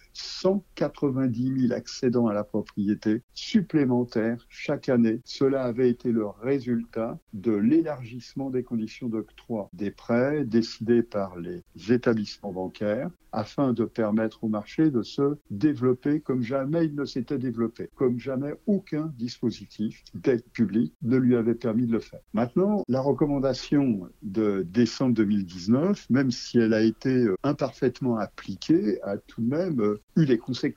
190 0.81 1.69
000 1.69 1.73
accédants 1.75 2.29
à 2.29 2.33
la 2.33 2.43
propriété 2.43 3.23
supplémentaires 3.35 4.47
chaque 4.49 4.89
année. 4.89 5.21
Cela 5.25 5.65
avait 5.65 5.91
été 5.91 6.11
le 6.11 6.27
résultat 6.27 7.19
de 7.35 7.53
l'élargissement 7.53 8.49
des 8.49 8.63
conditions 8.63 9.09
d'octroi 9.09 9.69
des 9.75 9.91
prêts 9.91 10.45
décidés 10.45 11.03
par 11.03 11.39
les 11.39 11.63
établissements 11.93 12.53
bancaires 12.53 13.11
afin 13.33 13.73
de 13.73 13.85
permettre 13.85 14.45
au 14.45 14.49
marché 14.49 14.91
de 14.91 15.03
se 15.03 15.37
développer 15.51 16.21
comme 16.21 16.43
jamais 16.43 16.87
il 16.87 16.95
ne 16.95 17.05
s'était 17.05 17.39
développé, 17.39 17.89
comme 17.95 18.19
jamais 18.19 18.55
aucun 18.67 19.13
dispositif 19.19 20.03
d'aide 20.15 20.45
publique 20.53 20.95
ne 21.03 21.17
lui 21.17 21.37
avait 21.37 21.55
permis 21.55 21.87
de 21.87 21.93
le 21.93 22.01
faire. 22.01 22.21
Maintenant, 22.33 22.83
la 22.89 23.01
recommandation 23.01 24.09
de 24.23 24.67
décembre 24.69 25.15
2019, 25.15 26.09
même 26.11 26.31
si 26.31 26.59
elle 26.59 26.75
a 26.75 26.83
été 26.83 27.11
euh, 27.11 27.37
imparfaitement 27.43 28.17
appliquée, 28.17 29.01
a 29.03 29.17
tout 29.17 29.41
de 29.41 29.49
même 29.49 29.81
euh, 29.81 30.01
eu 30.17 30.27
des 30.27 30.39
conséquences. 30.39 30.70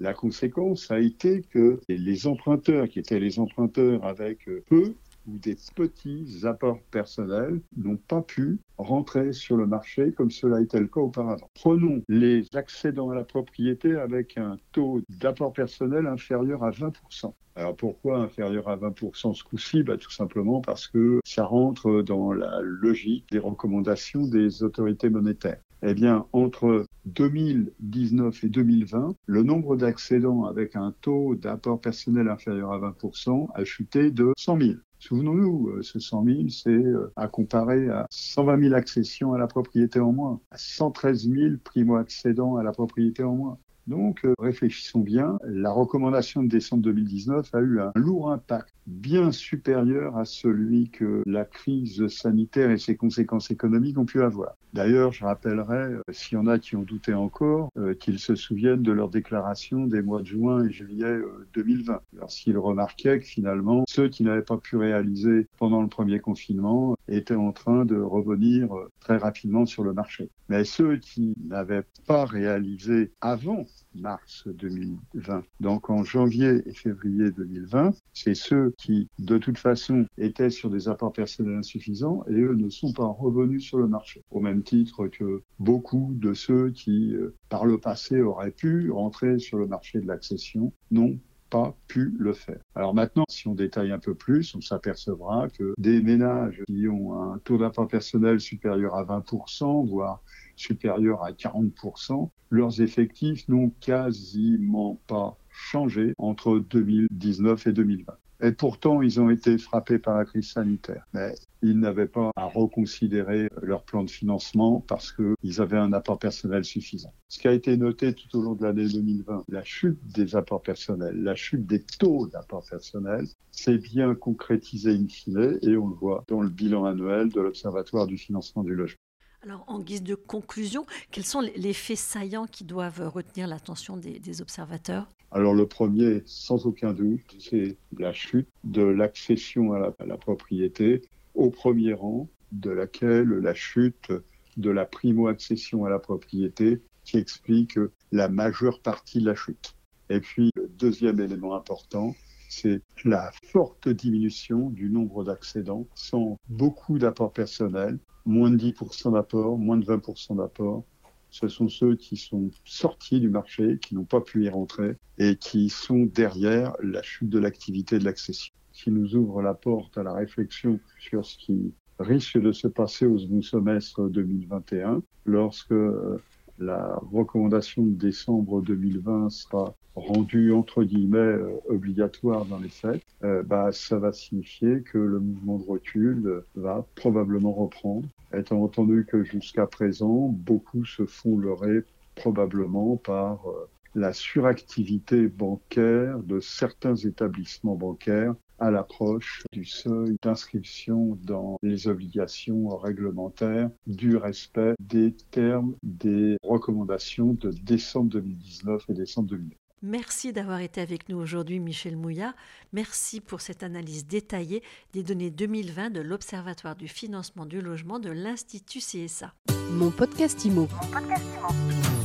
La 0.00 0.14
conséquence 0.14 0.90
a 0.90 0.98
été 0.98 1.42
que 1.42 1.80
les 1.88 2.26
emprunteurs, 2.26 2.88
qui 2.88 2.98
étaient 2.98 3.20
les 3.20 3.38
emprunteurs 3.38 4.04
avec 4.04 4.48
peu 4.66 4.94
ou 5.26 5.38
des 5.38 5.56
petits 5.74 6.40
apports 6.44 6.80
personnels 6.90 7.60
n'ont 7.76 7.96
pas 7.96 8.22
pu 8.22 8.58
rentrer 8.76 9.32
sur 9.32 9.56
le 9.56 9.66
marché 9.66 10.12
comme 10.12 10.30
cela 10.30 10.60
était 10.60 10.80
le 10.80 10.86
cas 10.86 11.00
auparavant. 11.00 11.48
Prenons 11.54 12.02
les 12.08 12.44
accédants 12.54 13.10
à 13.10 13.14
la 13.14 13.24
propriété 13.24 13.94
avec 13.96 14.36
un 14.36 14.58
taux 14.72 15.00
d'apport 15.08 15.52
personnel 15.52 16.06
inférieur 16.06 16.62
à 16.64 16.70
20%. 16.70 17.32
Alors 17.56 17.76
pourquoi 17.76 18.18
inférieur 18.18 18.68
à 18.68 18.76
20% 18.76 19.32
ce 19.32 19.44
coup-ci? 19.44 19.84
Bah, 19.84 19.96
Tout 19.96 20.10
simplement 20.10 20.60
parce 20.60 20.88
que 20.88 21.20
ça 21.24 21.44
rentre 21.44 22.02
dans 22.02 22.32
la 22.32 22.60
logique 22.62 23.26
des 23.30 23.38
recommandations 23.38 24.26
des 24.26 24.64
autorités 24.64 25.08
monétaires. 25.08 25.60
Eh 25.86 25.92
bien, 25.92 26.24
entre 26.32 26.86
2019 27.04 28.44
et 28.44 28.48
2020, 28.48 29.14
le 29.26 29.42
nombre 29.42 29.76
d'accédants 29.76 30.44
avec 30.44 30.76
un 30.76 30.94
taux 31.02 31.34
d'apport 31.34 31.78
personnel 31.78 32.28
inférieur 32.28 32.72
à 32.72 32.78
20% 32.78 33.48
a 33.54 33.64
chuté 33.64 34.10
de 34.10 34.32
100 34.38 34.60
000. 34.62 34.72
Souvenons-nous, 34.98 35.68
euh, 35.68 35.82
ce 35.82 35.98
100 35.98 36.24
000, 36.24 36.38
c'est 36.48 36.70
euh, 36.70 37.12
à 37.16 37.28
comparer 37.28 37.90
à 37.90 38.06
120 38.08 38.62
000 38.62 38.74
accessions 38.74 39.34
à 39.34 39.38
la 39.38 39.46
propriété 39.46 40.00
en 40.00 40.12
moins, 40.12 40.40
à 40.50 40.56
113 40.56 41.28
000 41.28 41.56
primo-accédants 41.62 42.56
à 42.56 42.62
la 42.62 42.72
propriété 42.72 43.22
en 43.22 43.34
moins. 43.34 43.58
Donc, 43.86 44.24
euh, 44.24 44.32
réfléchissons 44.38 45.00
bien. 45.00 45.38
La 45.44 45.70
recommandation 45.70 46.42
de 46.42 46.48
décembre 46.48 46.84
2019 46.84 47.54
a 47.54 47.60
eu 47.60 47.80
un 47.80 47.92
lourd 47.94 48.30
impact, 48.30 48.72
bien 48.86 49.32
supérieur 49.32 50.16
à 50.16 50.24
celui 50.24 50.88
que 50.88 51.22
la 51.26 51.44
crise 51.44 52.06
sanitaire 52.06 52.70
et 52.70 52.78
ses 52.78 52.96
conséquences 52.96 53.50
économiques 53.50 53.98
ont 53.98 54.06
pu 54.06 54.22
avoir. 54.22 54.54
D'ailleurs, 54.74 55.12
je 55.12 55.24
rappellerai, 55.24 55.76
euh, 55.76 56.02
s'il 56.10 56.36
y 56.36 56.40
en 56.40 56.48
a 56.48 56.58
qui 56.58 56.74
ont 56.74 56.82
douté 56.82 57.14
encore, 57.14 57.70
euh, 57.78 57.94
qu'ils 57.94 58.18
se 58.18 58.34
souviennent 58.34 58.82
de 58.82 58.90
leur 58.90 59.08
déclaration 59.08 59.86
des 59.86 60.02
mois 60.02 60.20
de 60.20 60.26
juin 60.26 60.64
et 60.66 60.72
juillet 60.72 61.20
2020, 61.54 62.00
lorsqu'ils 62.18 62.58
remarquaient 62.58 63.20
que 63.20 63.24
finalement, 63.24 63.84
ceux 63.88 64.08
qui 64.08 64.24
n'avaient 64.24 64.42
pas 64.42 64.58
pu 64.58 64.76
réaliser 64.76 65.46
pendant 65.58 65.80
le 65.80 65.86
premier 65.86 66.18
confinement 66.18 66.96
étaient 67.06 67.36
en 67.36 67.52
train 67.52 67.84
de 67.84 67.96
revenir 67.96 68.68
très 68.98 69.16
rapidement 69.16 69.64
sur 69.64 69.84
le 69.84 69.92
marché. 69.92 70.28
Mais 70.48 70.64
ceux 70.64 70.96
qui 70.96 71.34
n'avaient 71.48 71.84
pas 72.08 72.24
réalisé 72.24 73.12
avant 73.20 73.66
mars 73.94 74.44
2020. 74.46 75.44
Donc 75.60 75.90
en 75.90 76.04
janvier 76.04 76.62
et 76.66 76.72
février 76.72 77.30
2020, 77.30 77.92
c'est 78.12 78.34
ceux 78.34 78.72
qui, 78.78 79.08
de 79.18 79.38
toute 79.38 79.58
façon, 79.58 80.06
étaient 80.18 80.50
sur 80.50 80.70
des 80.70 80.88
apports 80.88 81.12
personnels 81.12 81.58
insuffisants 81.58 82.24
et 82.28 82.34
eux 82.34 82.54
ne 82.54 82.68
sont 82.68 82.92
pas 82.92 83.06
revenus 83.06 83.62
sur 83.62 83.78
le 83.78 83.88
marché. 83.88 84.22
Au 84.30 84.40
même 84.40 84.62
titre 84.62 85.06
que 85.08 85.42
beaucoup 85.58 86.12
de 86.14 86.34
ceux 86.34 86.70
qui, 86.70 87.14
euh, 87.14 87.34
par 87.48 87.66
le 87.66 87.78
passé, 87.78 88.20
auraient 88.20 88.50
pu 88.50 88.90
rentrer 88.90 89.38
sur 89.38 89.58
le 89.58 89.66
marché 89.66 90.00
de 90.00 90.06
l'accession 90.06 90.72
n'ont 90.90 91.18
pas 91.50 91.76
pu 91.86 92.14
le 92.18 92.32
faire. 92.32 92.58
Alors 92.74 92.94
maintenant, 92.94 93.24
si 93.28 93.46
on 93.46 93.54
détaille 93.54 93.92
un 93.92 93.98
peu 93.98 94.14
plus, 94.14 94.54
on 94.56 94.60
s'apercevra 94.60 95.48
que 95.50 95.74
des 95.78 96.02
ménages 96.02 96.62
qui 96.66 96.88
ont 96.88 97.32
un 97.32 97.38
taux 97.38 97.58
d'apport 97.58 97.86
personnel 97.86 98.40
supérieur 98.40 98.94
à 98.96 99.04
20%, 99.04 99.86
voire 99.86 100.20
supérieur 100.56 101.24
à 101.24 101.32
40%, 101.32 102.30
leurs 102.50 102.80
effectifs 102.80 103.48
n'ont 103.48 103.70
quasiment 103.80 105.00
pas 105.06 105.36
changé 105.50 106.14
entre 106.18 106.58
2019 106.58 107.66
et 107.66 107.72
2020. 107.72 108.14
Et 108.42 108.52
pourtant, 108.52 109.00
ils 109.00 109.20
ont 109.20 109.30
été 109.30 109.56
frappés 109.58 109.98
par 109.98 110.18
la 110.18 110.24
crise 110.24 110.50
sanitaire. 110.50 111.06
Mais 111.14 111.34
ils 111.62 111.78
n'avaient 111.78 112.08
pas 112.08 112.30
à 112.36 112.44
reconsidérer 112.44 113.48
leur 113.62 113.84
plan 113.84 114.04
de 114.04 114.10
financement 114.10 114.84
parce 114.86 115.12
qu'ils 115.12 115.60
avaient 115.62 115.78
un 115.78 115.92
apport 115.92 116.18
personnel 116.18 116.64
suffisant. 116.64 117.14
Ce 117.28 117.38
qui 117.38 117.48
a 117.48 117.52
été 117.52 117.76
noté 117.76 118.12
tout 118.12 118.36
au 118.36 118.42
long 118.42 118.54
de 118.54 118.64
l'année 118.64 118.86
2020, 118.86 119.44
la 119.48 119.64
chute 119.64 119.98
des 120.14 120.36
apports 120.36 120.62
personnels, 120.62 121.22
la 121.22 121.34
chute 121.34 121.64
des 121.64 121.82
taux 121.98 122.26
d'apport 122.26 122.64
personnel, 122.68 123.26
c'est 123.50 123.78
bien 123.78 124.14
concrétisé 124.14 124.90
in 124.90 125.08
fine 125.08 125.58
et 125.62 125.76
on 125.76 125.88
le 125.88 125.94
voit 125.94 126.24
dans 126.28 126.42
le 126.42 126.50
bilan 126.50 126.84
annuel 126.84 127.30
de 127.30 127.40
l'Observatoire 127.40 128.06
du 128.06 128.18
financement 128.18 128.62
du 128.62 128.74
logement. 128.74 128.98
Alors, 129.44 129.62
en 129.66 129.78
guise 129.78 130.02
de 130.02 130.14
conclusion, 130.14 130.86
quels 131.10 131.26
sont 131.26 131.42
les 131.42 131.74
faits 131.74 131.98
saillants 131.98 132.46
qui 132.46 132.64
doivent 132.64 133.10
retenir 133.12 133.46
l'attention 133.46 133.98
des, 133.98 134.40
observateurs? 134.40 135.06
Alors, 135.32 135.52
le 135.52 135.66
premier, 135.66 136.22
sans 136.24 136.64
aucun 136.64 136.94
doute, 136.94 137.20
c'est 137.38 137.76
la 137.98 138.14
chute 138.14 138.48
de 138.64 138.80
l'accession 138.80 139.74
à, 139.74 139.92
la, 140.06 140.16
propriété, 140.16 141.02
au 141.34 141.50
premier 141.50 141.92
rang 141.92 142.26
de 142.52 142.70
laquelle 142.70 143.28
la 143.28 143.52
chute 143.52 144.12
de 144.56 144.70
la 144.70 144.86
primo-accession 144.86 145.84
à 145.84 145.90
la 145.90 145.98
propriété 145.98 146.80
qui 147.04 147.18
explique 147.18 147.78
la 148.12 148.30
majeure 148.30 148.80
partie 148.80 149.18
de 149.18 149.26
la 149.26 149.34
chute. 149.34 149.74
Et 150.08 150.20
puis, 150.20 150.52
le 150.56 150.68
deuxième 150.68 151.20
élément 151.20 151.54
important, 151.54 152.14
c'est 152.48 152.80
la 153.04 153.30
forte 153.52 153.90
diminution 153.90 154.70
du 154.70 154.88
nombre 154.88 155.22
d'accédants 155.22 155.86
sans 155.94 156.38
beaucoup 156.48 156.98
d'apport 156.98 157.32
personnel 157.32 157.98
moins 158.24 158.50
de 158.50 158.56
10% 158.56 159.12
d'apport, 159.12 159.58
moins 159.58 159.76
de 159.76 159.84
20% 159.84 160.36
d'apport. 160.36 160.84
Ce 161.30 161.48
sont 161.48 161.68
ceux 161.68 161.96
qui 161.96 162.16
sont 162.16 162.50
sortis 162.64 163.20
du 163.20 163.28
marché, 163.28 163.78
qui 163.80 163.94
n'ont 163.94 164.04
pas 164.04 164.20
pu 164.20 164.44
y 164.44 164.48
rentrer 164.48 164.96
et 165.18 165.36
qui 165.36 165.68
sont 165.68 166.04
derrière 166.04 166.74
la 166.82 167.02
chute 167.02 167.28
de 167.28 167.38
l'activité 167.38 167.98
de 167.98 168.04
l'accession. 168.04 168.54
Qui 168.72 168.90
nous 168.90 169.16
ouvre 169.16 169.42
la 169.42 169.54
porte 169.54 169.98
à 169.98 170.02
la 170.02 170.12
réflexion 170.12 170.78
sur 170.98 171.24
ce 171.24 171.36
qui 171.36 171.72
risque 171.98 172.38
de 172.38 172.52
se 172.52 172.68
passer 172.68 173.06
au 173.06 173.18
semestre 173.42 174.08
2021 174.08 175.02
lorsque 175.26 175.72
euh, 175.72 176.22
la 176.58 177.00
recommandation 177.12 177.82
de 177.82 177.94
décembre 177.94 178.62
2020 178.62 179.30
sera 179.30 179.74
rendue 179.96 180.52
entre 180.52 180.82
guillemets 180.82 181.18
euh, 181.18 181.50
obligatoire 181.68 182.44
dans 182.46 182.58
les 182.58 182.68
faits, 182.68 183.02
euh, 183.22 183.42
bah, 183.42 183.70
ça 183.72 183.98
va 183.98 184.12
signifier 184.12 184.82
que 184.82 184.98
le 184.98 185.20
mouvement 185.20 185.58
de 185.58 185.64
recul 185.64 186.42
va 186.56 186.84
probablement 186.96 187.52
reprendre, 187.52 188.08
étant 188.36 188.62
entendu 188.62 189.06
que 189.08 189.22
jusqu'à 189.22 189.66
présent, 189.66 190.28
beaucoup 190.28 190.84
se 190.84 191.06
font 191.06 191.38
leurrer 191.38 191.84
probablement 192.16 192.96
par 192.96 193.48
euh, 193.48 193.68
la 193.94 194.12
suractivité 194.12 195.28
bancaire 195.28 196.18
de 196.18 196.40
certains 196.40 196.96
établissements 196.96 197.76
bancaires 197.76 198.34
à 198.64 198.70
l'approche 198.70 199.42
du 199.52 199.66
seuil 199.66 200.16
d'inscription 200.22 201.18
dans 201.22 201.58
les 201.62 201.86
obligations 201.86 202.68
réglementaires 202.78 203.70
du 203.86 204.16
respect 204.16 204.74
des 204.80 205.14
termes 205.30 205.74
des 205.82 206.38
recommandations 206.42 207.34
de 207.34 207.50
décembre 207.50 208.08
2019 208.10 208.84
et 208.88 208.94
décembre 208.94 209.28
2020. 209.28 209.50
Merci 209.82 210.32
d'avoir 210.32 210.60
été 210.60 210.80
avec 210.80 211.10
nous 211.10 211.18
aujourd'hui, 211.18 211.60
Michel 211.60 211.98
Mouillat. 211.98 212.34
Merci 212.72 213.20
pour 213.20 213.42
cette 213.42 213.62
analyse 213.62 214.06
détaillée 214.06 214.62
des 214.94 215.02
données 215.02 215.30
2020 215.30 215.90
de 215.90 216.00
l'Observatoire 216.00 216.74
du 216.74 216.88
financement 216.88 217.44
du 217.44 217.60
logement 217.60 217.98
de 217.98 218.08
l'Institut 218.08 218.78
CSA. 218.78 219.34
Mon 219.72 219.90
podcast 219.90 220.42
Mon 220.46 220.66
podcast 220.66 221.26
IMO. 221.26 222.03